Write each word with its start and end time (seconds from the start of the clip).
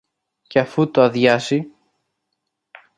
και 0.47 0.59
αφού 0.59 0.91
το 0.91 1.01
αδειάσει 1.01 1.71